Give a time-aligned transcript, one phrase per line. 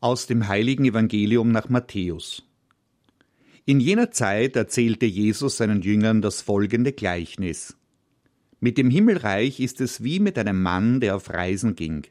[0.00, 2.42] Aus dem heiligen Evangelium nach Matthäus.
[3.64, 7.76] In jener Zeit erzählte Jesus seinen Jüngern das folgende Gleichnis.
[8.60, 12.06] Mit dem Himmelreich ist es wie mit einem Mann, der auf Reisen ging.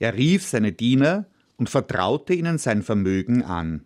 [0.00, 1.26] Er rief seine Diener
[1.56, 3.84] und vertraute ihnen sein Vermögen an.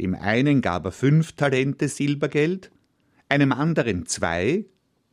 [0.00, 2.72] Dem einen gab er fünf Talente Silbergeld,
[3.28, 4.66] einem anderen zwei,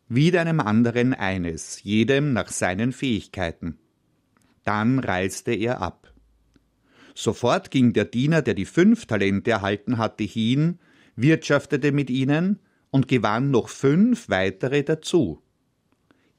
[0.09, 3.77] wieder einem anderen eines, jedem nach seinen Fähigkeiten.
[4.63, 6.06] Dann reiste er ab.
[7.19, 10.77] Sofort ging der Diener, der die fünf Talente erhalten hatte, hin,
[11.15, 12.59] wirtschaftete mit ihnen
[12.91, 15.41] und gewann noch fünf weitere dazu.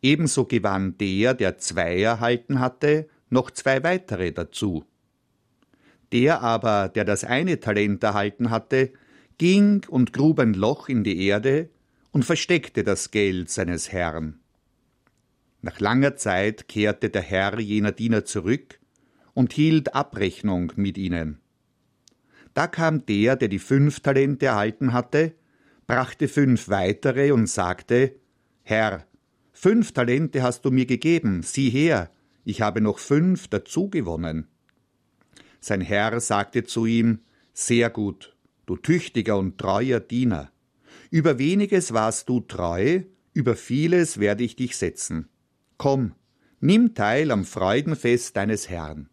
[0.03, 4.84] Ebenso gewann der, der zwei erhalten hatte, noch zwei weitere dazu.
[6.12, 8.93] Der aber, der das eine Talent erhalten hatte,
[9.37, 11.71] ging und grub ein Loch in die Erde
[12.12, 14.39] und versteckte das Geld seines Herrn.
[15.61, 18.78] Nach langer Zeit kehrte der Herr jener Diener zurück
[19.39, 21.39] und hielt Abrechnung mit ihnen.
[22.55, 25.33] Da kam der, der die fünf Talente erhalten hatte,
[25.86, 28.16] brachte fünf weitere und sagte,
[28.64, 29.06] Herr,
[29.53, 32.11] fünf Talente hast du mir gegeben, sieh her,
[32.44, 34.48] ich habe noch fünf dazugewonnen.
[35.61, 37.20] Sein Herr sagte zu ihm,
[37.53, 38.34] Sehr gut,
[38.66, 40.50] du tüchtiger und treuer Diener.
[41.12, 43.03] Über weniges warst du treu,
[43.34, 45.28] über vieles werde ich dich setzen.
[45.77, 46.16] Komm,
[46.59, 49.09] nimm teil am Freudenfest deines Herrn.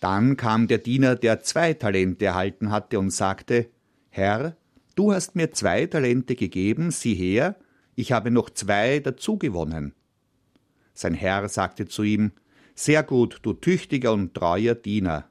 [0.00, 3.68] Dann kam der Diener, der zwei Talente erhalten hatte, und sagte,
[4.10, 4.56] Herr,
[4.94, 7.56] du hast mir zwei Talente gegeben, sieh her,
[7.94, 9.92] ich habe noch zwei dazugewonnen.
[10.94, 12.32] Sein Herr sagte zu ihm,
[12.74, 15.28] Sehr gut, du tüchtiger und treuer Diener.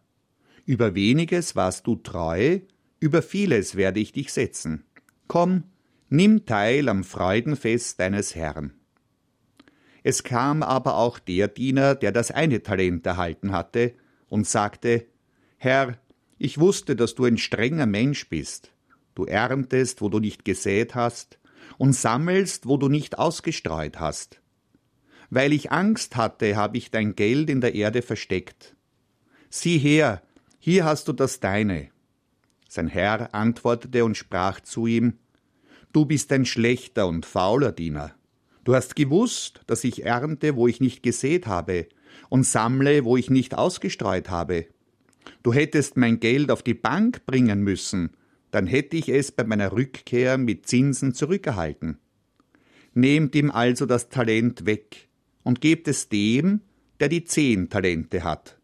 [0.66, 2.60] Über weniges warst du treu,
[3.00, 4.84] über vieles werde ich dich setzen.
[5.28, 5.64] Komm,
[6.10, 8.74] nimm teil am Freudenfest deines Herrn.
[10.04, 13.94] Es kam aber auch der Diener, der das eine Talent erhalten hatte,
[14.30, 15.06] und sagte,
[15.58, 15.98] Herr,
[16.38, 18.72] ich wusste, dass du ein strenger Mensch bist.
[19.16, 21.40] Du erntest, wo du nicht gesät hast,
[21.78, 24.42] und sammelst, wo du nicht ausgestreut hast.
[25.30, 28.76] Weil ich Angst hatte, habe ich dein Geld in der Erde versteckt.
[29.50, 30.22] Sieh her,
[30.60, 31.90] hier hast du das deine.
[32.70, 35.20] Sein Herr antwortete und sprach zu ihm,
[35.94, 38.14] Du bist ein schlechter und fauler Diener.
[38.64, 41.88] Du hast gewusst, dass ich ernte, wo ich nicht gesät habe,
[42.30, 44.68] und sammle, wo ich nicht ausgestreut habe.
[45.44, 48.12] Du hättest mein Geld auf die Bank bringen müssen,
[48.52, 51.98] dann hätte ich es bei meiner Rückkehr mit Zinsen zurückerhalten.
[52.94, 55.10] Nehmt ihm also das Talent weg
[55.44, 56.62] und gebt es dem,
[57.00, 58.60] der die zehn Talente hat.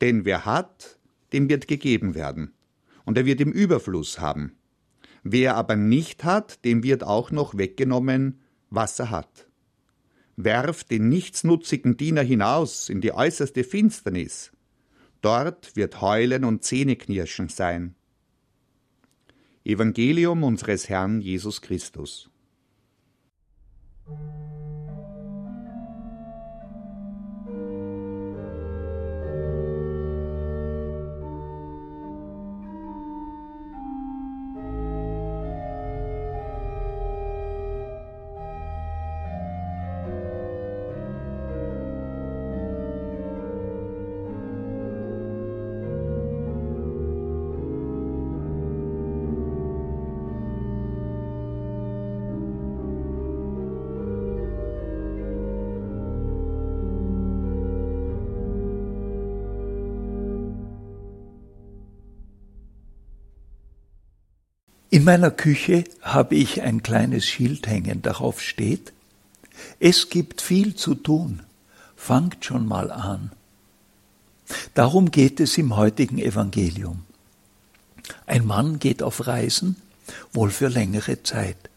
[0.00, 0.98] Denn wer hat,
[1.32, 2.52] dem wird gegeben werden,
[3.04, 4.52] und er wird im Überfluss haben.
[5.22, 8.40] Wer aber nicht hat, dem wird auch noch weggenommen,
[8.70, 9.49] was er hat
[10.44, 14.52] werft den nichtsnutzigen Diener hinaus in die äußerste Finsternis.
[15.20, 17.94] Dort wird Heulen und Zähneknirschen sein.
[19.64, 22.30] Evangelium unseres Herrn Jesus Christus.
[64.92, 68.92] In meiner Küche habe ich ein kleines Schild hängen, darauf steht,
[69.78, 71.44] es gibt viel zu tun,
[71.94, 73.30] fangt schon mal an.
[74.74, 77.04] Darum geht es im heutigen Evangelium.
[78.26, 79.76] Ein Mann geht auf Reisen,
[80.32, 81.70] wohl für längere Zeit.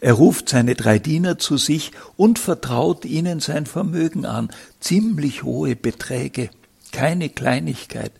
[0.00, 4.48] Er ruft seine drei Diener zu sich und vertraut ihnen sein Vermögen an,
[4.80, 6.48] ziemlich hohe Beträge,
[6.92, 8.12] keine Kleinigkeit,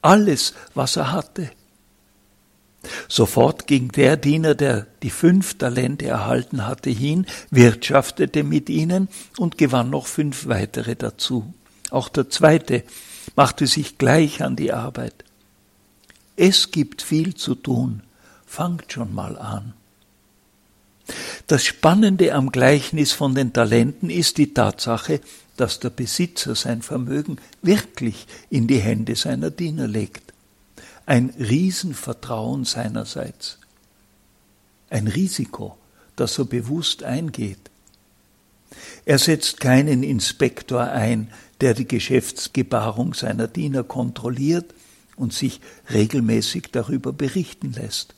[0.00, 1.50] alles, was er hatte.
[3.08, 9.08] Sofort ging der Diener, der die fünf Talente erhalten hatte, hin, wirtschaftete mit ihnen
[9.38, 11.52] und gewann noch fünf weitere dazu.
[11.90, 12.82] Auch der zweite
[13.36, 15.24] machte sich gleich an die Arbeit.
[16.36, 18.02] Es gibt viel zu tun,
[18.46, 19.74] fangt schon mal an.
[21.46, 25.20] Das Spannende am Gleichnis von den Talenten ist die Tatsache,
[25.56, 30.33] dass der Besitzer sein Vermögen wirklich in die Hände seiner Diener legt
[31.06, 33.58] ein Riesenvertrauen seinerseits,
[34.90, 35.76] ein Risiko,
[36.16, 37.70] das er bewusst eingeht.
[39.04, 41.30] Er setzt keinen Inspektor ein,
[41.60, 44.74] der die Geschäftsgebarung seiner Diener kontrolliert
[45.16, 45.60] und sich
[45.92, 48.14] regelmäßig darüber berichten lässt.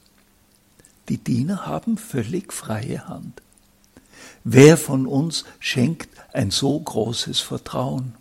[1.08, 3.42] Die Diener haben völlig freie Hand.
[4.44, 8.14] Wer von uns schenkt ein so großes Vertrauen?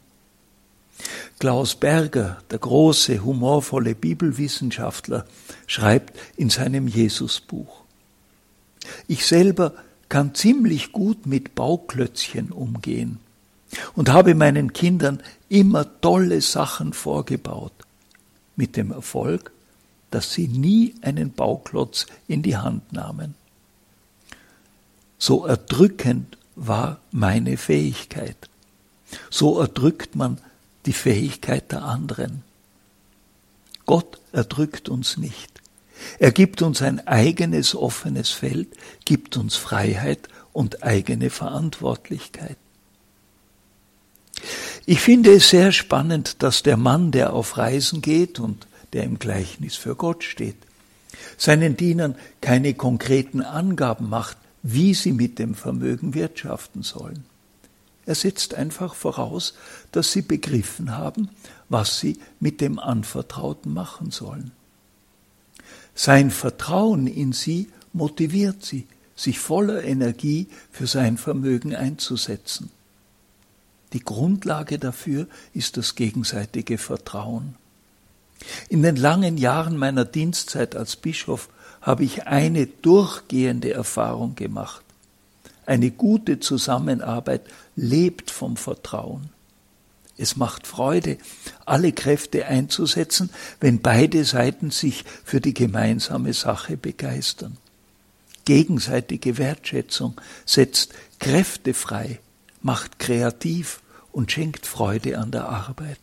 [1.39, 5.25] Klaus Berger, der große, humorvolle Bibelwissenschaftler,
[5.67, 7.83] schreibt in seinem Jesusbuch,
[9.07, 9.73] ich selber
[10.09, 13.19] kann ziemlich gut mit Bauklötzchen umgehen
[13.95, 17.73] und habe meinen Kindern immer tolle Sachen vorgebaut,
[18.55, 19.51] mit dem Erfolg,
[20.11, 23.35] dass sie nie einen Bauklotz in die Hand nahmen.
[25.17, 28.37] So erdrückend war meine Fähigkeit.
[29.29, 30.37] So erdrückt man
[30.85, 32.43] die Fähigkeit der anderen.
[33.85, 35.51] Gott erdrückt uns nicht.
[36.19, 38.67] Er gibt uns ein eigenes offenes Feld,
[39.05, 42.57] gibt uns Freiheit und eigene Verantwortlichkeit.
[44.85, 49.17] Ich finde es sehr spannend, dass der Mann, der auf Reisen geht und der im
[49.17, 50.57] Gleichnis für Gott steht,
[51.37, 57.25] seinen Dienern keine konkreten Angaben macht, wie sie mit dem Vermögen wirtschaften sollen.
[58.05, 59.55] Er setzt einfach voraus,
[59.91, 61.29] dass sie begriffen haben,
[61.69, 64.51] was sie mit dem Anvertrauten machen sollen.
[65.95, 68.85] Sein Vertrauen in sie motiviert sie,
[69.15, 72.69] sich voller Energie für sein Vermögen einzusetzen.
[73.93, 77.55] Die Grundlage dafür ist das gegenseitige Vertrauen.
[78.67, 81.49] In den langen Jahren meiner Dienstzeit als Bischof
[81.81, 84.84] habe ich eine durchgehende Erfahrung gemacht.
[85.65, 87.41] Eine gute Zusammenarbeit
[87.75, 89.29] lebt vom Vertrauen.
[90.17, 91.17] Es macht Freude,
[91.65, 93.29] alle Kräfte einzusetzen,
[93.59, 97.57] wenn beide Seiten sich für die gemeinsame Sache begeistern.
[98.45, 102.19] Gegenseitige Wertschätzung setzt Kräfte frei,
[102.61, 103.81] macht kreativ
[104.11, 105.99] und schenkt Freude an der Arbeit.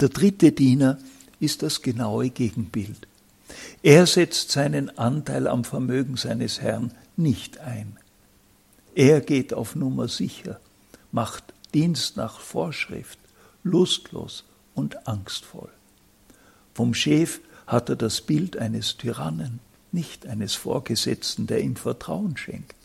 [0.00, 0.98] Der dritte Diener
[1.40, 3.06] ist das genaue Gegenbild.
[3.82, 7.98] Er setzt seinen Anteil am Vermögen seines Herrn nicht ein.
[8.94, 10.60] Er geht auf Nummer sicher,
[11.12, 11.44] macht
[11.74, 13.18] Dienst nach Vorschrift,
[13.62, 14.44] lustlos
[14.74, 15.70] und angstvoll.
[16.74, 19.60] Vom Chef hat er das Bild eines Tyrannen,
[19.92, 22.76] nicht eines Vorgesetzten, der ihm Vertrauen schenkt.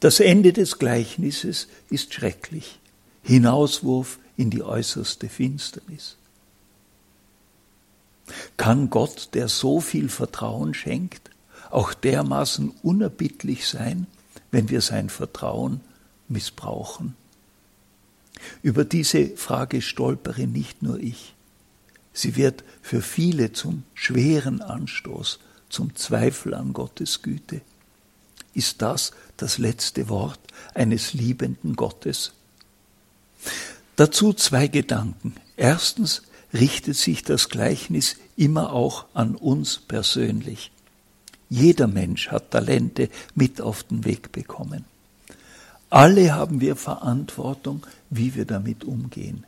[0.00, 2.78] Das Ende des Gleichnisses ist schrecklich.
[3.22, 6.16] Hinauswurf in die äußerste Finsternis.
[8.56, 11.30] Kann Gott, der so viel Vertrauen schenkt,
[11.70, 14.06] auch dermaßen unerbittlich sein,
[14.50, 15.80] wenn wir sein Vertrauen
[16.28, 17.16] missbrauchen?
[18.62, 21.34] Über diese Frage stolpere nicht nur ich.
[22.12, 25.38] Sie wird für viele zum schweren Anstoß,
[25.68, 27.60] zum Zweifel an Gottes Güte.
[28.54, 30.40] Ist das das letzte Wort
[30.74, 32.32] eines liebenden Gottes?
[33.96, 35.34] Dazu zwei Gedanken.
[35.56, 40.70] Erstens richtet sich das Gleichnis immer auch an uns persönlich.
[41.50, 44.84] Jeder Mensch hat Talente mit auf den Weg bekommen.
[45.90, 49.46] Alle haben wir Verantwortung, wie wir damit umgehen.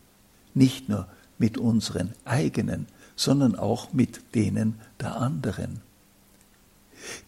[0.55, 1.07] Nicht nur
[1.39, 5.81] mit unseren eigenen, sondern auch mit denen der anderen.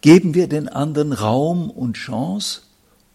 [0.01, 2.61] Geben wir den anderen Raum und Chance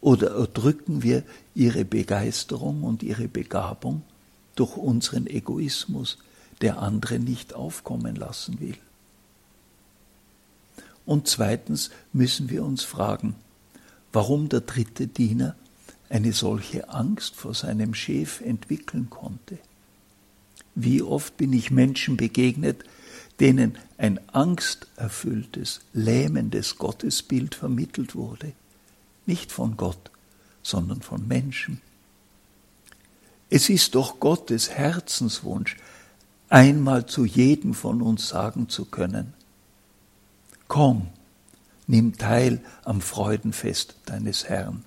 [0.01, 1.25] oder erdrücken wir
[1.55, 4.03] ihre Begeisterung und ihre Begabung
[4.55, 6.19] durch unseren Egoismus,
[6.61, 8.77] der andere nicht aufkommen lassen will?
[11.09, 13.35] Und zweitens müssen wir uns fragen,
[14.13, 15.57] warum der dritte Diener
[16.11, 19.57] eine solche Angst vor seinem Chef entwickeln konnte.
[20.75, 22.85] Wie oft bin ich Menschen begegnet,
[23.41, 28.53] denen ein angsterfülltes, lähmendes Gottesbild vermittelt wurde,
[29.25, 30.11] nicht von Gott,
[30.63, 31.81] sondern von Menschen.
[33.49, 35.79] Es ist doch Gottes Herzenswunsch,
[36.51, 39.33] einmal zu jedem von uns sagen zu können,
[40.69, 41.09] komm,
[41.87, 44.85] nimm teil am Freudenfest deines Herrn.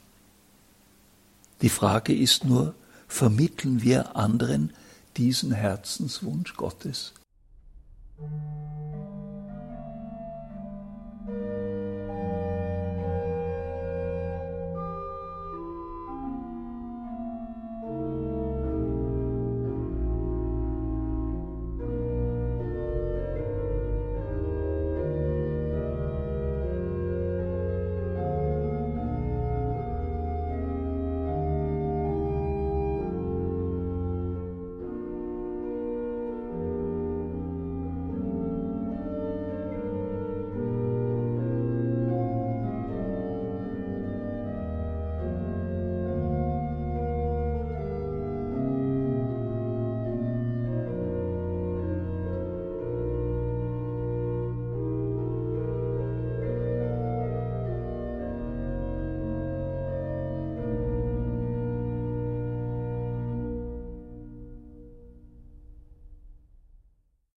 [1.62, 2.74] Die Frage ist nur,
[3.08, 4.74] vermitteln wir anderen
[5.18, 7.14] diesen Herzenswunsch Gottes?
[8.18, 8.62] Musik